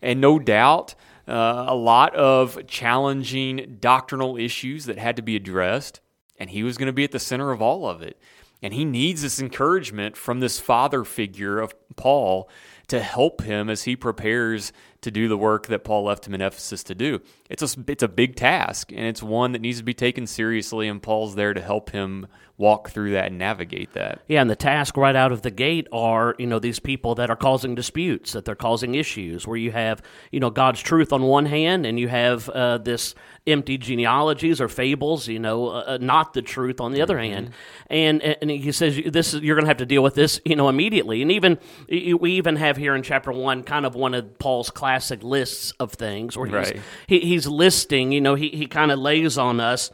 And 0.00 0.20
no 0.20 0.38
doubt, 0.38 0.94
uh, 1.28 1.66
a 1.68 1.74
lot 1.74 2.14
of 2.14 2.66
challenging 2.66 3.78
doctrinal 3.80 4.36
issues 4.36 4.84
that 4.86 4.98
had 4.98 5.16
to 5.16 5.22
be 5.22 5.36
addressed. 5.36 6.00
And 6.38 6.50
he 6.50 6.62
was 6.62 6.76
going 6.76 6.86
to 6.86 6.92
be 6.92 7.04
at 7.04 7.12
the 7.12 7.18
center 7.18 7.50
of 7.50 7.62
all 7.62 7.88
of 7.88 8.02
it. 8.02 8.20
And 8.62 8.72
he 8.72 8.84
needs 8.84 9.22
this 9.22 9.40
encouragement 9.40 10.16
from 10.16 10.40
this 10.40 10.58
father 10.58 11.04
figure 11.04 11.60
of 11.60 11.74
Paul 11.96 12.48
to 12.88 13.00
help 13.00 13.42
him 13.42 13.68
as 13.68 13.84
he 13.84 13.96
prepares 13.96 14.72
to 15.06 15.10
do 15.12 15.28
the 15.28 15.38
work 15.38 15.68
that 15.68 15.84
Paul 15.84 16.04
left 16.04 16.26
him 16.26 16.34
in 16.34 16.42
Ephesus 16.42 16.82
to 16.82 16.94
do. 16.94 17.20
It's 17.48 17.62
a, 17.62 17.80
it's 17.86 18.02
a 18.02 18.08
big 18.08 18.34
task, 18.34 18.90
and 18.90 19.06
it's 19.06 19.22
one 19.22 19.52
that 19.52 19.60
needs 19.60 19.78
to 19.78 19.84
be 19.84 19.94
taken 19.94 20.26
seriously, 20.26 20.88
and 20.88 21.00
Paul's 21.00 21.36
there 21.36 21.54
to 21.54 21.60
help 21.60 21.90
him 21.90 22.26
walk 22.58 22.90
through 22.90 23.12
that 23.12 23.26
and 23.26 23.38
navigate 23.38 23.92
that. 23.92 24.20
Yeah, 24.26 24.40
and 24.40 24.50
the 24.50 24.56
task 24.56 24.96
right 24.96 25.14
out 25.14 25.30
of 25.30 25.42
the 25.42 25.50
gate 25.50 25.86
are, 25.92 26.34
you 26.38 26.46
know, 26.46 26.58
these 26.58 26.80
people 26.80 27.14
that 27.16 27.30
are 27.30 27.36
causing 27.36 27.74
disputes, 27.74 28.32
that 28.32 28.44
they're 28.44 28.54
causing 28.54 28.96
issues, 28.96 29.46
where 29.46 29.56
you 29.56 29.70
have, 29.72 30.02
you 30.32 30.40
know, 30.40 30.50
God's 30.50 30.80
truth 30.80 31.12
on 31.12 31.22
one 31.22 31.46
hand, 31.46 31.86
and 31.86 32.00
you 32.00 32.08
have 32.08 32.48
uh, 32.48 32.78
this 32.78 33.14
empty 33.46 33.78
genealogies 33.78 34.60
or 34.60 34.68
fables, 34.68 35.28
you 35.28 35.38
know, 35.38 35.68
uh, 35.68 35.84
uh 35.86 35.98
not 36.00 36.34
the 36.34 36.42
truth 36.42 36.80
on 36.80 36.92
the 36.92 37.02
other 37.02 37.16
mm-hmm. 37.16 37.32
hand. 37.32 37.50
And 37.88 38.22
and 38.22 38.50
he 38.50 38.72
says 38.72 39.00
this 39.06 39.34
is, 39.34 39.42
you're 39.42 39.56
going 39.56 39.64
to 39.64 39.70
have 39.70 39.76
to 39.78 39.86
deal 39.86 40.02
with 40.02 40.14
this, 40.14 40.40
you 40.44 40.56
know, 40.56 40.68
immediately. 40.68 41.22
And 41.22 41.30
even 41.30 41.58
we 41.88 42.32
even 42.32 42.56
have 42.56 42.76
here 42.76 42.94
in 42.94 43.02
chapter 43.02 43.32
one 43.32 43.62
kind 43.62 43.86
of 43.86 43.94
one 43.94 44.14
of 44.14 44.38
Paul's 44.38 44.70
classic 44.70 45.22
lists 45.22 45.72
of 45.78 45.92
things 45.92 46.36
where 46.36 46.46
he's 46.46 46.54
right. 46.54 46.80
he, 47.06 47.20
he's 47.20 47.46
listing, 47.46 48.12
you 48.12 48.20
know, 48.20 48.34
he 48.34 48.48
he 48.48 48.66
kind 48.66 48.90
of 48.90 48.98
lays 48.98 49.38
on 49.38 49.60
us 49.60 49.90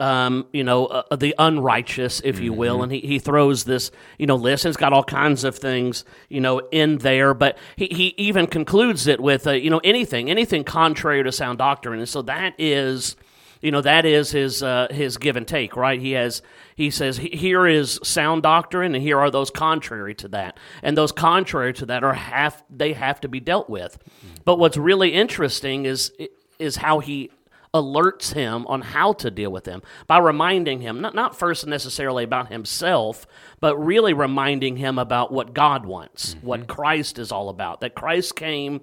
um, 0.00 0.46
you 0.52 0.64
know, 0.64 0.86
uh, 0.86 1.02
uh, 1.10 1.16
the 1.16 1.34
unrighteous, 1.38 2.20
if 2.24 2.40
you 2.40 2.52
will. 2.52 2.76
Mm-hmm. 2.76 2.82
And 2.82 2.92
he, 2.92 3.00
he 3.00 3.18
throws 3.18 3.64
this, 3.64 3.90
you 4.18 4.26
know, 4.26 4.36
list. 4.36 4.64
And 4.64 4.70
it's 4.70 4.80
got 4.80 4.92
all 4.92 5.04
kinds 5.04 5.44
of 5.44 5.56
things, 5.56 6.04
you 6.28 6.40
know, 6.40 6.58
in 6.72 6.98
there. 6.98 7.32
But 7.32 7.58
he, 7.76 7.86
he 7.86 8.14
even 8.18 8.46
concludes 8.46 9.06
it 9.06 9.20
with, 9.20 9.46
uh, 9.46 9.52
you 9.52 9.70
know, 9.70 9.80
anything, 9.84 10.30
anything 10.30 10.64
contrary 10.64 11.22
to 11.22 11.30
sound 11.30 11.58
doctrine. 11.58 12.00
And 12.00 12.08
so 12.08 12.22
that 12.22 12.54
is, 12.58 13.14
you 13.60 13.70
know, 13.70 13.80
that 13.80 14.04
is 14.04 14.30
his 14.30 14.62
uh, 14.62 14.88
his 14.90 15.16
give 15.16 15.36
and 15.36 15.48
take, 15.48 15.74
right? 15.74 15.98
He 15.98 16.12
has 16.12 16.42
he 16.76 16.90
says 16.90 17.16
here 17.16 17.66
is 17.66 17.98
sound 18.02 18.42
doctrine, 18.42 18.94
and 18.94 19.02
here 19.02 19.18
are 19.18 19.30
those 19.30 19.50
contrary 19.50 20.14
to 20.16 20.28
that, 20.28 20.58
and 20.82 20.98
those 20.98 21.12
contrary 21.12 21.72
to 21.74 21.86
that 21.86 22.04
are 22.04 22.12
half 22.12 22.62
they 22.68 22.92
have 22.92 23.22
to 23.22 23.28
be 23.28 23.40
dealt 23.40 23.70
with. 23.70 23.98
Mm-hmm. 23.98 24.34
But 24.44 24.58
what's 24.58 24.76
really 24.76 25.14
interesting 25.14 25.86
is 25.86 26.12
is 26.58 26.76
how 26.76 26.98
he 26.98 27.30
alerts 27.74 28.32
him 28.32 28.66
on 28.68 28.80
how 28.80 29.12
to 29.12 29.30
deal 29.30 29.50
with 29.50 29.64
them 29.64 29.82
by 30.06 30.18
reminding 30.18 30.80
him, 30.80 31.00
not, 31.00 31.14
not 31.14 31.36
first 31.36 31.66
necessarily 31.66 32.24
about 32.24 32.50
himself, 32.50 33.26
but 33.60 33.76
really 33.76 34.14
reminding 34.14 34.76
him 34.76 34.98
about 34.98 35.32
what 35.32 35.52
God 35.52 35.84
wants, 35.84 36.34
mm-hmm. 36.34 36.46
what 36.46 36.68
Christ 36.68 37.18
is 37.18 37.32
all 37.32 37.48
about. 37.48 37.80
That 37.80 37.94
Christ 37.94 38.36
came 38.36 38.80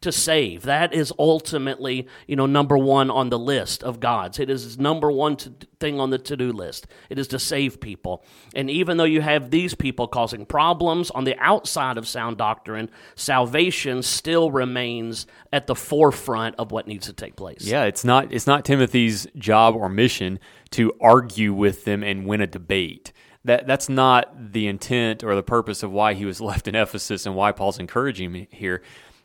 to 0.00 0.10
save. 0.10 0.62
That 0.62 0.94
is 0.94 1.12
ultimately, 1.18 2.08
you 2.26 2.34
know, 2.34 2.46
number 2.46 2.78
one 2.78 3.10
on 3.10 3.28
the 3.28 3.38
list 3.38 3.82
of 3.82 4.00
God's. 4.00 4.38
It 4.38 4.48
is 4.48 4.78
number 4.78 5.12
one 5.12 5.36
to, 5.36 5.52
thing 5.78 6.00
on 6.00 6.10
the 6.10 6.18
to 6.18 6.36
do 6.36 6.52
list. 6.52 6.86
It 7.10 7.18
is 7.18 7.28
to 7.28 7.38
save 7.38 7.80
people. 7.80 8.24
And 8.54 8.70
even 8.70 8.96
though 8.96 9.04
you 9.04 9.20
have 9.20 9.50
these 9.50 9.74
people 9.74 10.08
causing 10.08 10.46
problems 10.46 11.10
on 11.10 11.24
the 11.24 11.36
outside 11.38 11.98
of 11.98 12.08
sound 12.08 12.38
doctrine, 12.38 12.90
salvation 13.14 14.02
still 14.02 14.50
remains 14.50 15.26
at 15.52 15.66
the 15.66 15.74
forefront 15.74 16.54
of 16.58 16.72
what 16.72 16.86
needs 16.86 17.06
to 17.06 17.12
take 17.12 17.36
place. 17.36 17.62
Yeah, 17.66 17.84
it's 17.84 18.04
not 18.04 18.32
it's 18.32 18.46
not 18.46 18.64
Timothy's 18.64 19.26
job 19.36 19.74
or 19.76 19.88
mission 19.88 20.38
to 20.70 20.92
argue 21.00 21.52
with 21.52 21.84
them 21.84 22.02
and 22.02 22.26
win 22.26 22.40
a 22.40 22.46
debate 22.46 23.12
that 23.44 23.66
that's 23.66 23.88
not 23.88 24.52
the 24.52 24.66
intent 24.66 25.24
or 25.24 25.34
the 25.34 25.42
purpose 25.42 25.82
of 25.82 25.90
why 25.90 26.14
he 26.14 26.24
was 26.24 26.40
left 26.40 26.68
in 26.68 26.74
Ephesus 26.74 27.26
and 27.26 27.34
why 27.34 27.52
Paul's 27.52 27.78
encouraging 27.78 28.34
him 28.34 28.46
here. 28.50 28.82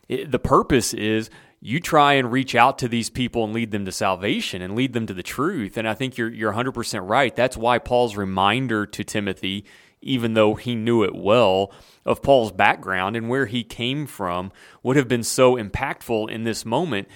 It, 0.08 0.32
the 0.32 0.40
purpose 0.40 0.94
is 0.94 1.30
you 1.62 1.80
try 1.80 2.14
and 2.14 2.32
reach 2.32 2.54
out 2.54 2.78
to 2.80 2.88
these 2.88 3.10
people 3.10 3.44
and 3.44 3.54
lead 3.54 3.72
them 3.72 3.86
to 3.86 3.92
salvation 3.92 4.62
and 4.62 4.76
lead 4.76 4.94
them 4.94 5.08
to 5.08 5.14
the 5.14 5.24
truth. 5.24 5.78
And 5.78 5.88
I 5.88 5.94
think 5.94 6.18
you're 6.18 6.32
you're 6.32 6.54
100% 6.54 7.08
right. 7.08 7.36
That's 7.36 7.58
why 7.58 7.80
Paul's 7.80 8.16
reminder 8.16 8.86
to 8.86 9.04
Timothy, 9.04 9.66
even 10.02 10.34
though 10.36 10.56
he 10.56 10.76
knew 10.76 11.04
it 11.04 11.16
well, 11.16 11.72
of 12.06 12.22
Paul's 12.22 12.52
background 12.52 13.16
and 13.16 13.30
where 13.30 13.48
he 13.48 13.64
came 13.64 14.06
from 14.06 14.52
would 14.84 14.96
have 14.96 15.08
been 15.08 15.24
so 15.24 15.56
impactful 15.56 16.30
in 16.30 16.44
this 16.44 16.66
moment 16.66 17.08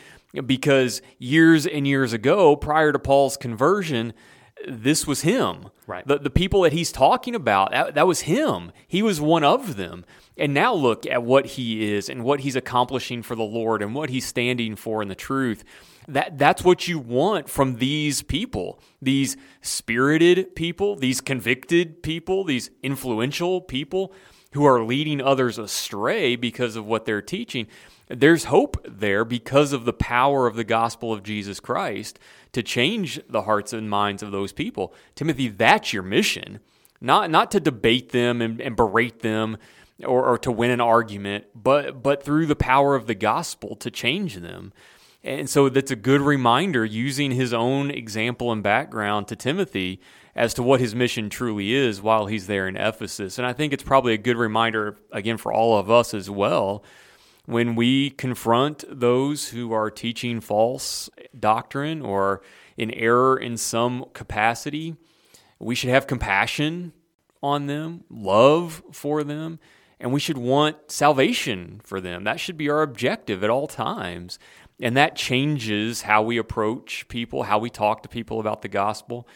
because 0.46 1.02
years 1.18 1.66
and 1.66 1.88
years 1.88 2.14
ago, 2.14 2.56
prior 2.56 2.92
to 2.92 3.00
Paul's 3.00 3.38
conversion, 3.38 4.14
this 4.68 5.08
was 5.08 5.22
him. 5.22 5.70
Right. 5.88 6.06
The, 6.06 6.20
the 6.20 6.30
people 6.30 6.62
that 6.62 6.74
he's 6.74 6.92
talking 6.92 7.36
about, 7.36 7.72
that, 7.72 7.96
that 7.96 8.08
was 8.08 8.22
him. 8.22 8.72
He 8.88 9.02
was 9.02 9.22
one 9.22 9.44
of 9.44 9.76
them. 9.76 10.06
And 10.38 10.54
now 10.54 10.74
look 10.74 11.06
at 11.06 11.24
what 11.24 11.46
he 11.46 11.92
is 11.94 12.10
and 12.10 12.24
what 12.24 12.42
he's 12.42 12.56
accomplishing 12.56 13.24
for 13.24 13.36
the 13.36 13.44
Lord 13.44 13.82
and 13.82 13.94
what 13.94 14.10
he's 14.10 14.26
standing 14.26 14.76
for 14.76 15.02
in 15.02 15.08
the 15.08 15.16
truth. 15.16 15.64
That, 16.08 16.38
that's 16.38 16.64
what 16.64 16.88
you 16.88 16.98
want 16.98 17.50
from 17.50 17.76
these 17.76 18.22
people, 18.22 18.80
these 19.02 19.38
spirited 19.62 20.56
people, 20.56 20.96
these 20.96 21.22
convicted 21.22 22.02
people, 22.02 22.44
these 22.44 22.72
influential 22.82 23.62
people 23.62 24.14
who 24.54 24.66
are 24.66 24.84
leading 24.84 25.22
others 25.22 25.60
astray 25.60 26.36
because 26.36 26.76
of 26.76 26.86
what 26.86 27.06
they're 27.06 27.22
teaching. 27.22 27.68
There's 28.08 28.46
hope 28.46 28.84
there 28.88 29.24
because 29.24 29.72
of 29.72 29.86
the 29.86 29.94
power 29.94 30.48
of 30.48 30.56
the 30.56 30.64
gospel 30.64 31.14
of 31.14 31.22
Jesus 31.22 31.60
Christ 31.60 32.18
to 32.52 32.64
change 32.64 33.20
the 33.30 33.44
hearts 33.44 33.74
and 33.74 33.90
minds 33.90 34.24
of 34.24 34.32
those 34.32 34.52
people. 34.52 34.94
Timothy, 35.16 35.48
that's 35.48 35.94
your 35.94 36.04
mission. 36.04 36.60
Not, 37.02 37.30
not 37.30 37.52
to 37.52 37.60
debate 37.60 38.12
them 38.12 38.42
and, 38.42 38.60
and 38.60 38.76
berate 38.76 39.20
them 39.20 39.58
or, 40.06 40.26
or 40.26 40.38
to 40.40 40.52
win 40.52 40.72
an 40.72 40.82
argument, 40.82 41.46
but 41.56 42.02
but 42.02 42.24
through 42.24 42.46
the 42.46 42.56
power 42.56 42.96
of 42.96 43.08
the 43.08 43.16
gospel 43.16 43.76
to 43.78 43.92
change 43.92 44.36
them. 44.36 44.74
And 45.24 45.50
so 45.50 45.68
that's 45.68 45.92
a 45.92 45.98
good 45.98 46.22
reminder 46.22 46.86
using 46.86 47.32
his 47.32 47.54
own 47.54 47.92
example 47.92 48.52
and 48.54 48.64
background 48.64 49.28
to 49.28 49.36
Timothy 49.36 50.00
as 50.34 50.54
to 50.54 50.64
what 50.64 50.80
his 50.80 50.96
mission 50.96 51.30
truly 51.30 51.74
is 51.74 52.02
while 52.02 52.28
he's 52.28 52.48
there 52.48 52.68
in 52.70 52.78
Ephesus. 52.78 53.38
And 53.38 53.46
I 53.46 53.52
think 53.52 53.74
it's 53.74 53.84
probably 53.84 54.14
a 54.14 54.18
good 54.18 54.38
reminder, 54.38 54.98
again, 55.12 55.36
for 55.36 55.52
all 55.52 55.78
of 55.78 55.92
us 55.92 56.14
as 56.14 56.30
well, 56.30 56.86
when 57.50 57.76
we 57.76 58.12
confront 58.12 58.84
those 58.88 59.50
who 59.50 59.74
are 59.74 59.90
teaching 59.90 60.40
false 60.40 61.10
doctrine 61.38 62.00
or 62.00 62.44
in 62.78 62.92
error 62.92 63.36
in 63.38 63.58
some 63.58 64.06
capacity, 64.14 64.96
we 65.58 65.74
should 65.74 65.90
have 65.90 66.06
compassion 66.06 66.94
on 67.42 67.66
them, 67.66 68.04
love 68.08 68.84
for 68.92 69.24
them, 69.24 69.58
and 70.00 70.14
we 70.14 70.20
should 70.20 70.38
want 70.38 70.92
salvation 70.92 71.82
for 71.84 72.00
them. 72.00 72.24
That 72.24 72.40
should 72.40 72.56
be 72.56 72.70
our 72.70 72.84
objective 72.84 73.44
at 73.44 73.50
all 73.50 73.66
times. 73.66 74.38
And 74.80 74.96
that 74.96 75.16
changes 75.16 76.04
how 76.04 76.22
we 76.22 76.38
approach 76.38 77.08
people, 77.08 77.44
how 77.44 77.58
we 77.58 77.72
talk 77.72 78.04
to 78.04 78.10
people 78.10 78.40
about 78.40 78.62
the 78.62 78.68
gospel. 78.68 79.28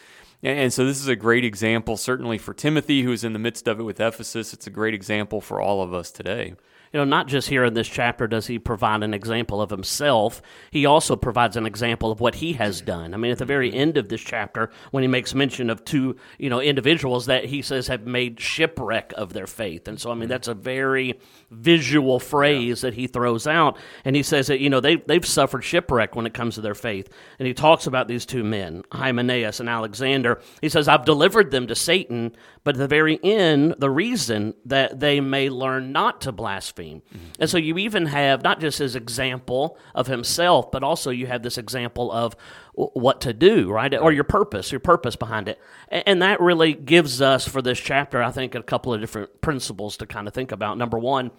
And 0.43 0.71
so 0.71 0.85
this 0.85 0.99
is 0.99 1.07
a 1.07 1.15
great 1.15 1.43
example, 1.43 1.97
certainly 1.97 2.37
for 2.37 2.53
Timothy, 2.53 3.01
who's 3.01 3.23
in 3.23 3.33
the 3.33 3.39
midst 3.39 3.67
of 3.67 3.79
it 3.79 3.83
with 3.83 3.99
Ephesus. 3.99 4.53
It's 4.53 4.67
a 4.67 4.69
great 4.71 4.93
example 4.93 5.41
for 5.41 5.59
all 5.59 5.81
of 5.81 5.95
us 5.95 6.11
today. 6.11 6.53
You 6.93 6.99
know, 6.99 7.05
not 7.05 7.27
just 7.27 7.49
here 7.49 7.65
in 7.65 7.73
this 7.73 7.87
chapter 7.87 8.27
does 8.27 8.45
he 8.45 8.59
provide 8.59 9.01
an 9.01 9.15
example 9.15 9.61
of 9.63 9.71
himself, 9.71 10.43
he 10.69 10.85
also 10.85 11.15
provides 11.15 11.57
an 11.57 11.65
example 11.65 12.11
of 12.11 12.19
what 12.19 12.35
he 12.35 12.53
has 12.53 12.81
done. 12.81 13.15
I 13.15 13.17
mean, 13.17 13.31
at 13.31 13.39
the 13.39 13.45
very 13.45 13.69
mm-hmm. 13.69 13.79
end 13.79 13.97
of 13.97 14.09
this 14.09 14.21
chapter, 14.21 14.69
when 14.91 15.01
he 15.01 15.07
makes 15.07 15.33
mention 15.33 15.71
of 15.71 15.83
two, 15.83 16.15
you 16.37 16.51
know, 16.51 16.61
individuals 16.61 17.25
that 17.25 17.45
he 17.45 17.63
says 17.63 17.87
have 17.87 18.05
made 18.05 18.39
shipwreck 18.39 19.11
of 19.17 19.33
their 19.33 19.47
faith. 19.47 19.87
And 19.87 19.99
so, 19.99 20.11
I 20.11 20.13
mean, 20.13 20.23
mm-hmm. 20.23 20.29
that's 20.29 20.47
a 20.47 20.53
very 20.53 21.19
visual 21.49 22.19
phrase 22.19 22.83
yeah. 22.83 22.89
that 22.89 22.95
he 22.95 23.07
throws 23.07 23.47
out. 23.47 23.75
And 24.05 24.15
he 24.15 24.21
says 24.21 24.47
that, 24.47 24.59
you 24.59 24.69
know, 24.69 24.79
they, 24.79 24.97
they've 24.97 25.25
suffered 25.25 25.63
shipwreck 25.63 26.15
when 26.15 26.27
it 26.27 26.35
comes 26.35 26.55
to 26.55 26.61
their 26.61 26.75
faith. 26.75 27.09
And 27.39 27.47
he 27.47 27.55
talks 27.55 27.87
about 27.87 28.07
these 28.07 28.27
two 28.27 28.43
men, 28.43 28.83
Hymenaeus 28.91 29.59
and 29.59 29.67
Alexander. 29.67 30.39
He 30.61 30.69
says, 30.69 30.87
I've 30.87 31.05
delivered 31.05 31.49
them 31.49 31.65
to 31.67 31.75
Satan, 31.75 32.35
but 32.63 32.75
at 32.75 32.79
the 32.79 32.87
very 32.87 33.19
end, 33.23 33.75
the 33.79 33.89
reason 33.89 34.53
that 34.65 34.99
they 34.99 35.19
may 35.19 35.49
learn 35.49 35.91
not 35.91 36.21
to 36.21 36.31
blaspheme. 36.31 36.82
Mm-hmm. 36.91 37.25
And 37.39 37.49
so 37.49 37.57
you 37.57 37.77
even 37.77 38.07
have 38.07 38.43
not 38.43 38.59
just 38.59 38.79
his 38.79 38.95
example 38.95 39.77
of 39.95 40.07
himself, 40.07 40.71
but 40.71 40.83
also 40.83 41.09
you 41.09 41.27
have 41.27 41.43
this 41.43 41.57
example 41.57 42.11
of 42.11 42.35
what 42.73 43.21
to 43.21 43.33
do, 43.33 43.71
right? 43.71 43.93
Or 43.95 44.11
your 44.11 44.23
purpose, 44.23 44.71
your 44.71 44.79
purpose 44.79 45.15
behind 45.15 45.47
it. 45.47 45.59
And 45.89 46.21
that 46.21 46.39
really 46.39 46.73
gives 46.73 47.21
us 47.21 47.47
for 47.47 47.61
this 47.61 47.79
chapter, 47.79 48.21
I 48.21 48.31
think, 48.31 48.55
a 48.55 48.63
couple 48.63 48.93
of 48.93 49.01
different 49.01 49.41
principles 49.41 49.97
to 49.97 50.05
kind 50.05 50.27
of 50.27 50.33
think 50.33 50.51
about. 50.51 50.77
Number 50.77 50.97
one, 50.97 51.31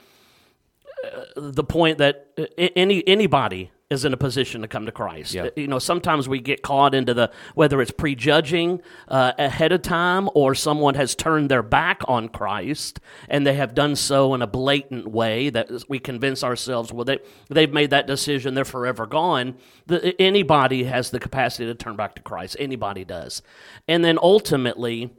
uh, 1.05 1.25
the 1.37 1.65
point 1.65 1.99
that 1.99 2.29
any 2.59 3.07
anybody 3.07 3.71
is 3.95 4.05
in 4.05 4.13
a 4.13 4.17
position 4.17 4.61
to 4.61 4.69
come 4.69 4.85
to 4.85 4.93
Christ. 4.93 5.33
You 5.57 5.67
know, 5.69 5.79
sometimes 5.79 6.29
we 6.29 6.41
get 6.41 6.63
caught 6.63 6.95
into 6.95 7.15
the 7.15 7.31
whether 7.55 7.81
it's 7.81 7.91
prejudging 7.91 8.83
uh, 9.09 9.33
ahead 9.39 9.73
of 9.73 9.81
time 9.81 10.29
or 10.35 10.55
someone 10.55 10.95
has 10.97 11.15
turned 11.15 11.51
their 11.51 11.63
back 11.63 12.03
on 12.07 12.29
Christ 12.29 13.01
and 13.29 13.47
they 13.47 13.55
have 13.55 13.75
done 13.75 13.97
so 13.97 14.35
in 14.35 14.43
a 14.43 14.47
blatant 14.47 15.09
way 15.09 15.49
that 15.51 15.71
we 15.89 15.99
convince 15.99 16.45
ourselves 16.45 16.93
well 16.93 17.05
they 17.05 17.19
they've 17.49 17.73
made 17.73 17.91
that 17.91 18.07
decision 18.07 18.55
they're 18.55 18.65
forever 18.65 19.07
gone. 19.07 19.57
The, 19.87 20.21
anybody 20.21 20.85
has 20.85 21.11
the 21.11 21.21
capacity 21.21 21.67
to 21.67 21.75
turn 21.75 21.97
back 21.97 22.15
to 22.17 22.23
Christ. 22.23 22.57
Anybody 22.59 23.05
does, 23.05 23.43
and 23.89 24.05
then 24.05 24.19
ultimately 24.21 25.11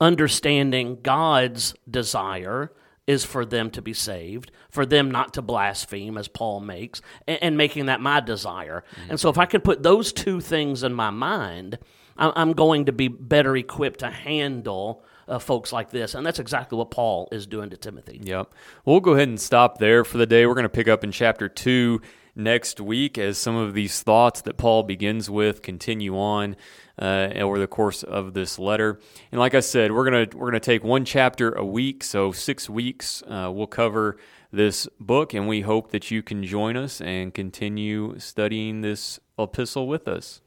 understanding 0.00 0.98
God's 1.02 1.74
desire 1.88 2.72
is 3.08 3.24
for 3.24 3.44
them 3.44 3.70
to 3.70 3.82
be 3.82 3.92
saved, 3.92 4.52
for 4.70 4.86
them 4.86 5.10
not 5.10 5.34
to 5.34 5.42
blaspheme, 5.42 6.16
as 6.16 6.28
Paul 6.28 6.60
makes, 6.60 7.02
and, 7.26 7.42
and 7.42 7.56
making 7.56 7.86
that 7.86 8.00
my 8.00 8.20
desire. 8.20 8.84
Mm-hmm. 8.92 9.10
And 9.10 9.20
so, 9.20 9.30
if 9.30 9.38
I 9.38 9.46
can 9.46 9.62
put 9.62 9.82
those 9.82 10.12
two 10.12 10.40
things 10.40 10.84
in 10.84 10.92
my 10.92 11.10
mind, 11.10 11.78
I'm 12.18 12.52
going 12.52 12.86
to 12.86 12.92
be 12.92 13.08
better 13.08 13.56
equipped 13.56 14.00
to 14.00 14.10
handle 14.10 15.04
uh, 15.28 15.38
folks 15.38 15.72
like 15.72 15.90
this. 15.90 16.14
And 16.14 16.26
that's 16.26 16.38
exactly 16.38 16.76
what 16.76 16.90
Paul 16.90 17.28
is 17.30 17.46
doing 17.46 17.70
to 17.70 17.76
Timothy. 17.76 18.20
Yep. 18.22 18.52
we'll 18.84 19.00
go 19.00 19.12
ahead 19.12 19.28
and 19.28 19.40
stop 19.40 19.78
there 19.78 20.04
for 20.04 20.18
the 20.18 20.26
day. 20.26 20.46
We're 20.46 20.54
going 20.54 20.64
to 20.64 20.68
pick 20.68 20.88
up 20.88 21.04
in 21.04 21.12
chapter 21.12 21.48
2 21.48 22.00
next 22.38 22.80
week 22.80 23.18
as 23.18 23.36
some 23.36 23.56
of 23.56 23.74
these 23.74 24.02
thoughts 24.02 24.40
that 24.42 24.56
Paul 24.56 24.84
begins 24.84 25.28
with 25.28 25.60
continue 25.60 26.16
on 26.16 26.56
uh, 26.98 27.30
over 27.34 27.58
the 27.58 27.66
course 27.66 28.02
of 28.02 28.34
this 28.34 28.58
letter. 28.58 28.98
And 29.30 29.38
like 29.38 29.54
I 29.54 29.60
said, 29.60 29.92
we're 29.92 30.04
gonna 30.04 30.26
we're 30.34 30.46
gonna 30.46 30.60
take 30.60 30.84
one 30.84 31.04
chapter 31.04 31.52
a 31.52 31.64
week, 31.64 32.02
so 32.02 32.32
six 32.32 32.70
weeks. 32.70 33.22
Uh, 33.26 33.50
we'll 33.52 33.66
cover 33.66 34.16
this 34.52 34.88
book, 34.98 35.34
and 35.34 35.46
we 35.46 35.60
hope 35.60 35.90
that 35.90 36.10
you 36.10 36.22
can 36.22 36.42
join 36.42 36.76
us 36.76 37.00
and 37.00 37.34
continue 37.34 38.18
studying 38.18 38.80
this 38.80 39.20
epistle 39.38 39.86
with 39.86 40.08
us. 40.08 40.40